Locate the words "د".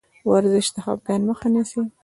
0.73-0.77